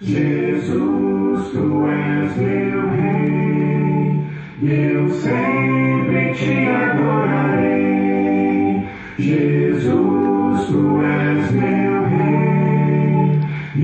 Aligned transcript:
Jesus, 0.00 1.50
tu 1.50 1.88
és 1.88 2.36
meu 2.36 2.88
rei, 2.90 4.22
eu 4.62 5.10
sempre 5.10 6.32
te 6.34 6.68
adorarei. 6.68 8.86
Jesus, 9.18 10.68
tu 10.68 11.02
és 11.02 11.50
meu 11.50 12.04
rei, 12.04 13.40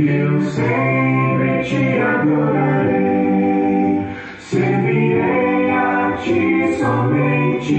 eu 0.09 0.41
sempre 0.41 1.65
te 1.65 1.99
adorarei. 1.99 4.07
Servirei 4.39 5.71
a 5.73 6.13
ti 6.23 6.77
somente, 6.79 7.75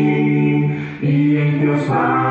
e 1.02 1.38
em 1.38 1.60
teus 1.62 1.86
passos 1.86 2.25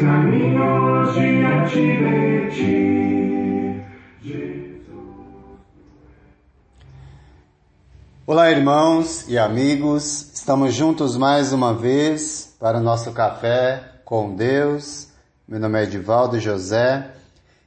caminhos 0.00 1.14
diante 1.14 1.76
de 1.76 2.50
ti. 2.50 3.84
Jesus. 4.22 4.80
Olá, 8.26 8.50
irmãos 8.50 9.28
e 9.28 9.38
amigos, 9.38 10.32
estamos 10.32 10.72
juntos 10.72 11.18
mais 11.18 11.52
uma 11.52 11.74
vez 11.74 12.56
para 12.58 12.78
o 12.78 12.82
nosso 12.82 13.12
café 13.12 14.00
com 14.02 14.34
Deus. 14.34 15.08
Meu 15.46 15.60
nome 15.60 15.78
é 15.78 15.82
Edivaldo 15.82 16.40
José 16.40 17.10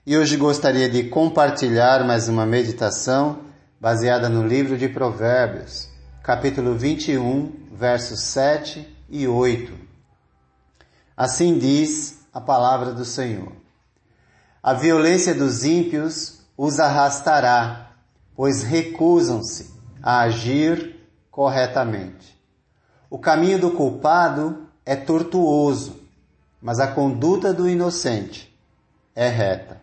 e 0.03 0.17
hoje 0.17 0.35
gostaria 0.35 0.89
de 0.89 1.03
compartilhar 1.03 2.03
mais 2.03 2.27
uma 2.27 2.47
meditação 2.47 3.41
baseada 3.79 4.27
no 4.27 4.47
livro 4.47 4.75
de 4.75 4.89
Provérbios, 4.89 5.87
capítulo 6.23 6.73
21, 6.75 7.51
versos 7.71 8.21
7 8.21 8.87
e 9.07 9.27
8. 9.27 9.71
Assim 11.15 11.59
diz 11.59 12.22
a 12.33 12.41
palavra 12.41 12.91
do 12.91 13.05
Senhor: 13.05 13.53
A 14.61 14.73
violência 14.73 15.35
dos 15.35 15.63
ímpios 15.63 16.39
os 16.57 16.79
arrastará, 16.79 17.91
pois 18.35 18.63
recusam-se 18.63 19.71
a 20.01 20.21
agir 20.21 20.99
corretamente. 21.29 22.37
O 23.09 23.19
caminho 23.19 23.59
do 23.59 23.71
culpado 23.71 24.67
é 24.85 24.95
tortuoso, 24.95 26.01
mas 26.61 26.79
a 26.79 26.87
conduta 26.87 27.53
do 27.53 27.69
inocente 27.69 28.53
é 29.15 29.29
reta. 29.29 29.81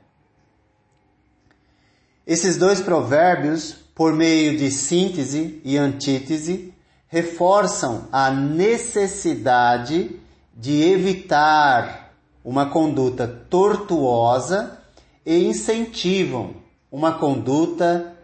Esses 2.27 2.57
dois 2.57 2.81
provérbios, 2.81 3.73
por 3.95 4.13
meio 4.13 4.57
de 4.57 4.71
síntese 4.71 5.61
e 5.65 5.77
antítese, 5.77 6.75
reforçam 7.09 8.09
a 8.13 8.31
necessidade 8.31 10.21
de 10.55 10.83
evitar 10.83 12.10
uma 12.45 12.67
conduta 12.67 13.27
tortuosa 13.49 14.79
e 15.25 15.45
incentivam 15.45 16.55
uma 16.91 17.13
conduta 17.13 18.17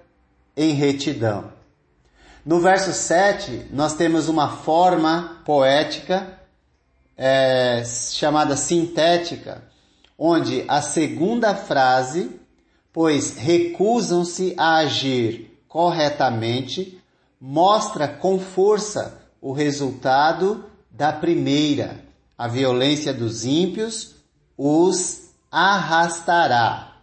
em 0.56 0.72
retidão. 0.72 1.53
No 2.44 2.61
verso 2.61 2.92
7, 2.92 3.67
nós 3.72 3.94
temos 3.94 4.28
uma 4.28 4.48
forma 4.48 5.42
poética 5.44 6.39
é, 7.17 7.83
chamada 7.84 8.56
sintética, 8.56 9.62
onde 10.19 10.64
a 10.69 10.81
segunda 10.81 11.55
frase, 11.55 12.41
pois 12.92 13.37
recusam-se 13.37 14.55
a 14.56 14.77
agir 14.77 15.61
corretamente, 15.69 17.00
mostra 17.41 18.09
com 18.09 18.39
força 18.39 19.20
o 19.41 19.53
resultado 19.53 20.64
da 20.91 21.12
primeira. 21.12 22.00
A 22.39 22.48
violência 22.48 23.15
dos 23.15 23.45
ímpios 23.45 24.17
os 24.59 25.31
arrastará. 25.51 27.03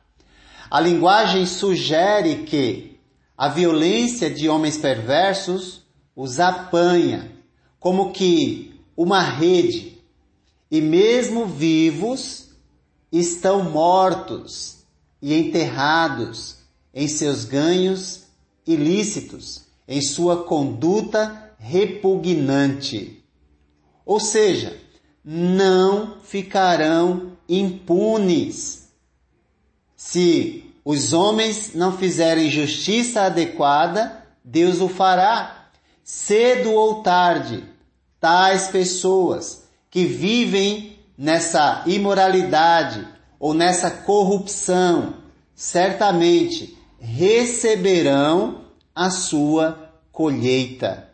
A 0.69 0.79
linguagem 0.79 1.45
sugere 1.45 2.43
que 2.43 2.99
a 3.37 3.47
violência 3.47 4.29
de 4.29 4.47
homens 4.47 4.77
perversos 4.77 5.83
os 6.15 6.39
apanha, 6.39 7.31
como 7.79 8.11
que 8.11 8.79
uma 8.95 9.21
rede, 9.21 9.97
e 10.69 10.79
mesmo 10.79 11.47
vivos 11.47 12.49
estão 13.11 13.63
mortos 13.63 14.85
e 15.21 15.33
enterrados 15.33 16.57
em 16.93 17.07
seus 17.07 17.43
ganhos 17.43 18.23
ilícitos, 18.65 19.63
em 19.87 20.01
sua 20.01 20.43
conduta 20.43 21.51
repugnante. 21.57 23.23
Ou 24.05 24.19
seja, 24.19 24.82
não 25.23 26.17
ficarão 26.21 27.31
impunes 27.47 28.83
se 30.05 30.69
os 30.83 31.13
homens 31.13 31.73
não 31.73 31.97
fizerem 31.97 32.49
justiça 32.49 33.21
adequada, 33.21 34.25
Deus 34.43 34.81
o 34.81 34.89
fará. 34.89 35.69
Cedo 36.03 36.73
ou 36.73 37.01
tarde, 37.01 37.63
tais 38.19 38.67
pessoas 38.67 39.63
que 39.89 40.03
vivem 40.03 40.99
nessa 41.17 41.83
imoralidade 41.87 43.07
ou 43.39 43.53
nessa 43.53 43.89
corrupção, 43.89 45.13
certamente 45.55 46.77
receberão 46.99 48.65
a 48.93 49.09
sua 49.09 49.89
colheita. 50.11 51.09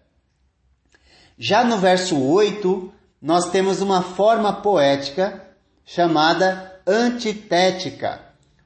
Já 1.38 1.64
no 1.64 1.78
verso 1.78 2.19
8, 2.19 2.92
nós 3.22 3.50
temos 3.50 3.81
uma 3.81 4.02
forma 4.02 4.53
poética 4.53 5.44
chamada 5.85 6.80
antitética, 6.88 8.22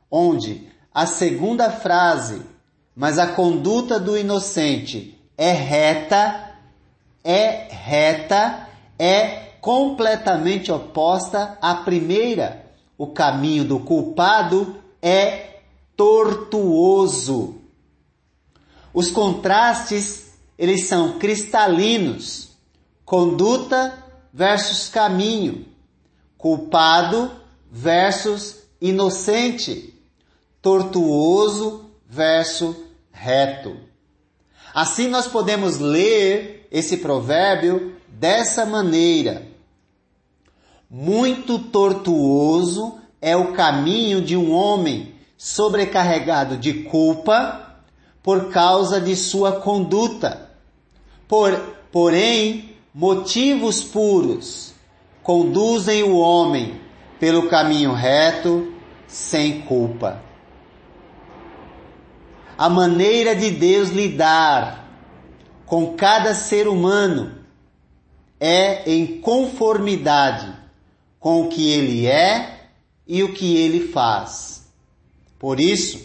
onde 0.09 0.69
a 0.93 1.05
segunda 1.05 1.71
frase, 1.71 2.41
mas 2.95 3.17
a 3.17 3.27
conduta 3.27 3.99
do 3.99 4.17
inocente 4.17 5.19
é 5.37 5.51
reta, 5.51 6.51
é 7.23 7.67
reta, 7.71 8.67
é 8.99 9.53
completamente 9.59 10.71
oposta 10.71 11.57
à 11.61 11.73
primeira. 11.75 12.63
O 12.97 13.07
caminho 13.07 13.63
do 13.63 13.79
culpado 13.79 14.75
é 15.01 15.61
tortuoso. 15.97 17.61
Os 18.93 19.09
contrastes, 19.09 20.33
eles 20.57 20.85
são 20.85 21.17
cristalinos. 21.17 22.49
Conduta 23.03 24.02
versus 24.33 24.89
caminho. 24.89 25.65
Culpado 26.37 27.31
versus 27.71 28.63
inocente 28.81 29.93
tortuoso 30.61 31.91
verso 32.09 32.75
reto. 33.11 33.75
Assim 34.73 35.07
nós 35.07 35.27
podemos 35.27 35.77
ler 35.77 36.67
esse 36.71 36.97
provérbio 36.97 37.95
dessa 38.07 38.65
maneira. 38.65 39.47
Muito 40.89 41.59
tortuoso 41.59 42.97
é 43.21 43.35
o 43.35 43.53
caminho 43.53 44.21
de 44.21 44.37
um 44.37 44.51
homem 44.51 45.13
sobrecarregado 45.37 46.57
de 46.57 46.83
culpa 46.83 47.77
por 48.21 48.49
causa 48.49 49.01
de 49.01 49.15
sua 49.15 49.59
conduta. 49.59 50.49
Por, 51.27 51.51
porém, 51.91 52.72
motivos 52.93 53.83
puros 53.83 54.73
conduzem 55.21 56.03
o 56.03 56.17
homem 56.17 56.79
pelo 57.19 57.49
caminho 57.49 57.93
reto 57.93 58.73
sem 59.07 59.61
culpa 59.61 60.21
a 62.57 62.69
maneira 62.69 63.35
de 63.35 63.51
Deus 63.51 63.89
lidar 63.89 64.87
com 65.65 65.95
cada 65.95 66.35
ser 66.35 66.67
humano 66.67 67.39
é 68.39 68.89
em 68.91 69.19
conformidade 69.19 70.53
com 71.19 71.41
o 71.41 71.49
que 71.49 71.71
ele 71.71 72.05
é 72.05 72.69
e 73.07 73.23
o 73.23 73.33
que 73.33 73.57
ele 73.57 73.87
faz. 73.87 74.67
Por 75.39 75.59
isso, 75.59 75.99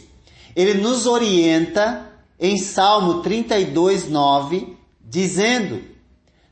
ele 0.56 0.74
nos 0.74 1.06
orienta 1.06 2.10
em 2.40 2.56
Salmo 2.56 3.22
32, 3.22 4.08
9, 4.08 4.76
dizendo: 5.00 5.82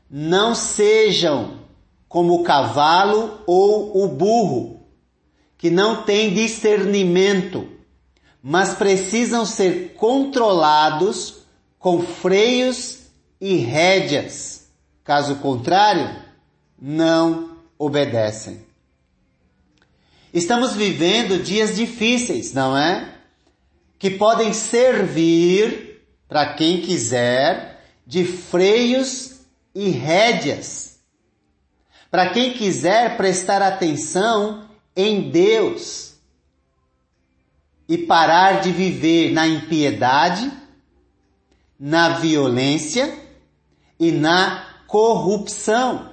Não 0.09 0.55
sejam 0.55 1.59
como 2.07 2.35
o 2.35 2.43
cavalo 2.43 3.41
ou 3.45 4.03
o 4.03 4.07
burro, 4.07 4.87
que 5.57 5.69
não 5.69 6.03
tem 6.03 6.33
discernimento 6.33 7.77
mas 8.49 8.73
precisam 8.73 9.45
ser 9.45 9.93
controlados 9.95 11.39
com 11.77 12.01
freios 12.01 12.99
e 13.41 13.57
rédeas. 13.57 14.69
Caso 15.03 15.35
contrário, 15.35 16.15
não 16.81 17.57
obedecem. 17.77 18.65
Estamos 20.33 20.75
vivendo 20.75 21.43
dias 21.43 21.75
difíceis, 21.75 22.53
não 22.53 22.77
é? 22.77 23.15
Que 23.99 24.11
podem 24.11 24.53
servir, 24.53 26.05
para 26.25 26.53
quem 26.53 26.79
quiser, 26.79 27.83
de 28.05 28.23
freios 28.23 29.36
e 29.79 29.91
rédeas, 29.91 30.97
para 32.09 32.31
quem 32.31 32.51
quiser 32.53 33.15
prestar 33.15 33.61
atenção 33.61 34.67
em 34.95 35.29
Deus 35.29 36.15
e 37.87 37.95
parar 37.95 38.61
de 38.61 38.71
viver 38.71 39.31
na 39.33 39.47
impiedade, 39.47 40.51
na 41.79 42.09
violência 42.17 43.23
e 43.99 44.11
na 44.11 44.65
corrupção. 44.87 46.11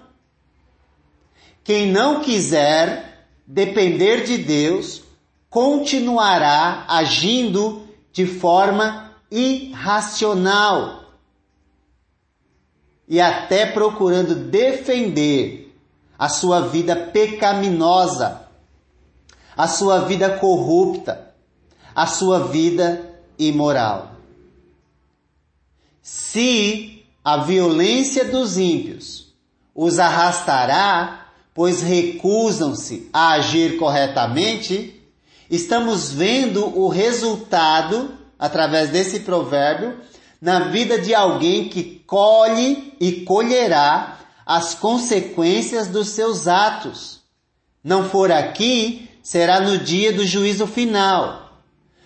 Quem 1.64 1.90
não 1.90 2.20
quiser 2.20 3.26
depender 3.46 4.24
de 4.24 4.36
Deus 4.36 5.02
continuará 5.48 6.84
agindo 6.86 7.88
de 8.12 8.26
forma 8.26 9.10
irracional 9.30 11.03
e 13.08 13.20
até 13.20 13.66
procurando 13.66 14.34
defender 14.34 15.74
a 16.18 16.28
sua 16.28 16.60
vida 16.60 16.96
pecaminosa, 16.96 18.48
a 19.56 19.68
sua 19.68 20.00
vida 20.00 20.38
corrupta, 20.38 21.34
a 21.94 22.06
sua 22.06 22.40
vida 22.40 23.14
imoral. 23.38 24.12
Se 26.02 27.04
a 27.24 27.38
violência 27.38 28.24
dos 28.24 28.58
ímpios 28.58 29.32
os 29.74 29.98
arrastará, 29.98 31.28
pois 31.54 31.82
recusam-se 31.82 33.08
a 33.12 33.32
agir 33.32 33.76
corretamente, 33.76 35.02
estamos 35.50 36.12
vendo 36.12 36.78
o 36.78 36.88
resultado, 36.88 38.18
através 38.38 38.90
desse 38.90 39.20
provérbio, 39.20 39.98
na 40.44 40.68
vida 40.68 41.00
de 41.00 41.14
alguém 41.14 41.70
que 41.70 42.04
colhe 42.06 42.92
e 43.00 43.22
colherá 43.22 44.18
as 44.44 44.74
consequências 44.74 45.88
dos 45.88 46.08
seus 46.08 46.46
atos. 46.46 47.22
Não 47.82 48.10
for 48.10 48.30
aqui, 48.30 49.08
será 49.22 49.58
no 49.60 49.78
dia 49.78 50.12
do 50.12 50.26
juízo 50.26 50.66
final. 50.66 51.62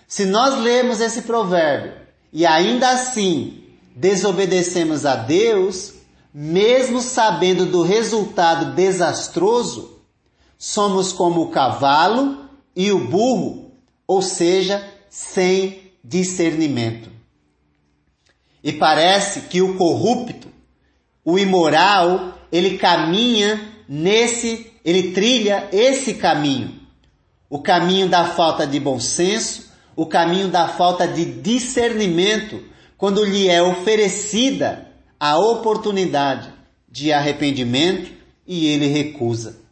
Se 0.07 0.25
nós 0.25 0.57
lermos 0.63 1.01
esse 1.01 1.23
provérbio 1.23 1.95
e 2.33 2.47
ainda 2.47 2.91
assim 2.91 3.65
desobedecemos 3.97 5.05
a 5.05 5.17
Deus, 5.17 5.95
mesmo 6.33 7.01
sabendo 7.01 7.67
do 7.67 7.83
resultado 7.83 8.73
desastroso, 8.77 10.01
somos 10.57 11.13
como 11.13 11.43
o 11.43 11.51
cavalo 11.51 12.49
e 12.77 12.93
o 12.93 13.01
burro, 13.01 13.73
ou 14.07 14.23
seja, 14.23 14.89
sem 15.11 15.91
discernimento. 16.05 17.18
E 18.69 18.73
parece 18.75 19.49
que 19.49 19.63
o 19.63 19.79
corrupto, 19.79 20.47
o 21.25 21.39
imoral, 21.39 22.39
ele 22.53 22.77
caminha 22.77 23.59
nesse, 23.89 24.71
ele 24.85 25.13
trilha 25.13 25.71
esse 25.73 26.13
caminho. 26.13 26.79
O 27.49 27.63
caminho 27.63 28.11
da 28.11 28.27
falta 28.27 28.67
de 28.67 28.79
bom 28.79 29.01
senso, 29.01 29.73
o 29.97 30.05
caminho 30.05 30.49
da 30.49 30.69
falta 30.69 31.09
de 31.09 31.25
discernimento, 31.25 32.63
quando 32.99 33.25
lhe 33.25 33.49
é 33.49 33.63
oferecida 33.63 34.87
a 35.19 35.39
oportunidade 35.39 36.53
de 36.87 37.11
arrependimento 37.11 38.13
e 38.47 38.67
ele 38.67 38.87
recusa. 38.87 39.63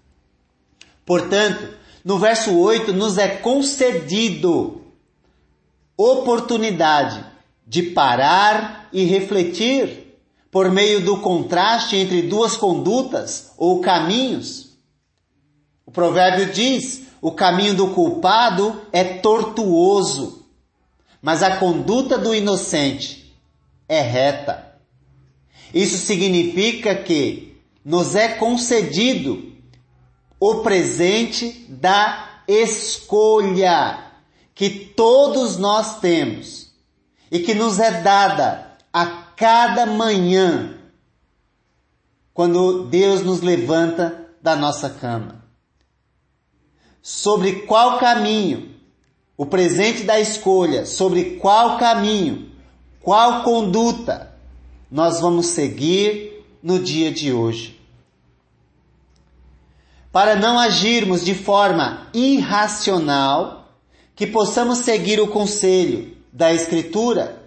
Portanto, 1.05 1.69
no 2.03 2.19
verso 2.19 2.59
8 2.59 2.95
nos 2.95 3.19
é 3.19 3.29
concedido 3.29 4.81
oportunidade 5.99 7.36
de 7.67 7.83
parar 7.83 8.89
e 8.93 9.05
refletir 9.05 10.07
por 10.51 10.71
meio 10.71 11.05
do 11.05 11.19
contraste 11.19 11.97
entre 11.97 12.23
duas 12.23 12.57
condutas 12.57 13.53
ou 13.59 13.81
caminhos. 13.81 14.77
O 15.85 15.91
provérbio 15.91 16.53
diz: 16.53 17.03
o 17.21 17.33
caminho 17.33 17.75
do 17.75 17.89
culpado 17.89 18.81
é 18.93 19.03
tortuoso, 19.03 20.47
mas 21.21 21.43
a 21.43 21.57
conduta 21.57 22.17
do 22.17 22.35
inocente 22.35 23.37
é 23.89 24.01
reta. 24.01 24.75
Isso 25.75 25.99
significa 25.99 26.95
que 26.95 27.61
nos 27.85 28.15
é 28.15 28.29
concedido 28.29 29.53
o 30.39 30.57
presente 30.57 31.67
da 31.69 32.43
escolha 32.47 34.05
que 34.55 34.71
todos 34.71 35.57
nós 35.57 35.99
temos 35.99 36.66
e 37.31 37.41
que 37.41 37.55
nos 37.55 37.79
é 37.79 38.01
dada 38.03 38.77
a 38.93 39.07
cada 39.37 39.87
manhã 39.87 40.75
quando 42.33 42.85
Deus 42.85 43.23
nos 43.23 43.41
levanta 43.41 44.29
da 44.43 44.55
nossa 44.55 44.91
cama. 44.91 45.45
Sobre 47.03 47.63
qual 47.63 47.99
caminho, 47.99 48.75
o 49.37 49.47
presente 49.47 50.03
da 50.03 50.21
escolha, 50.21 50.87
sobre 50.87 51.37
qual 51.37 51.79
caminho, 51.79 52.51
qual 53.01 53.43
conduta 53.43 54.33
nós 54.91 55.21
vamos 55.21 55.47
seguir 55.47 56.45
no 56.63 56.79
dia 56.79 57.11
de 57.11 57.33
hoje. 57.33 57.81
Para 60.13 60.37
não 60.37 60.59
agirmos 60.59 61.25
de 61.25 61.35
forma 61.35 62.09
irracional, 62.13 63.73
que 64.15 64.27
possamos 64.27 64.79
seguir 64.79 65.21
o 65.21 65.29
conselho 65.29 66.17
da 66.33 66.53
Escritura, 66.53 67.43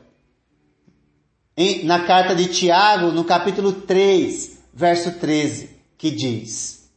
em, 1.56 1.84
na 1.86 2.06
carta 2.06 2.34
de 2.34 2.48
Tiago, 2.48 3.12
no 3.12 3.24
capítulo 3.24 3.74
3, 3.74 4.60
verso 4.74 5.12
13, 5.20 5.70
que 5.98 6.10
diz: 6.10 6.90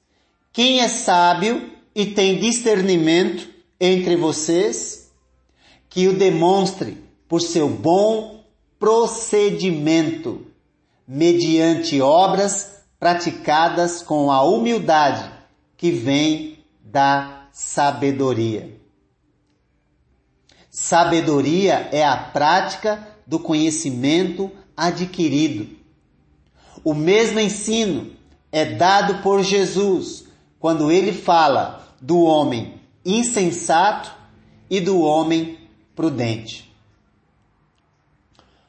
Quem 0.53 0.81
é 0.81 0.89
sábio 0.89 1.71
e 1.95 2.07
tem 2.07 2.39
discernimento 2.39 3.49
entre 3.81 4.17
vocês, 4.17 5.11
que 5.89 6.09
o 6.09 6.17
demonstre 6.17 7.03
por 7.29 7.41
seu 7.41 7.69
bom 7.69 8.45
procedimento, 8.79 10.47
mediante 11.07 12.01
obras 12.01 12.83
praticadas 12.99 14.03
com 14.03 14.31
a 14.31 14.43
humildade 14.43 15.31
que 15.77 15.91
vem 15.91 16.59
da 16.81 17.49
sabedoria. 17.53 18.82
Sabedoria 20.75 21.91
é 21.93 22.03
a 22.03 22.17
prática 22.17 23.07
do 23.27 23.39
conhecimento 23.39 24.51
adquirido. 24.75 25.77
O 26.83 26.95
mesmo 26.95 27.39
ensino 27.39 28.17
é 28.51 28.65
dado 28.65 29.23
por 29.23 29.43
Jesus 29.43 30.25
quando 30.59 30.91
ele 30.91 31.13
fala 31.13 31.95
do 32.01 32.23
homem 32.23 32.81
insensato 33.05 34.15
e 34.71 34.81
do 34.81 35.03
homem 35.03 35.59
prudente. 35.95 36.75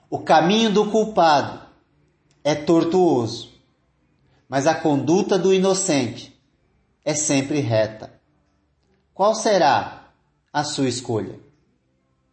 O 0.09 0.19
caminho 0.19 0.73
do 0.73 0.91
culpado 0.91 1.61
é 2.43 2.53
tortuoso, 2.53 3.49
mas 4.49 4.67
a 4.67 4.75
conduta 4.75 5.39
do 5.39 5.53
inocente 5.53 6.37
é 7.05 7.15
sempre 7.15 7.61
reta. 7.61 8.11
Qual 9.13 9.33
será 9.33 10.09
a 10.51 10.65
sua 10.65 10.89
escolha? 10.89 11.52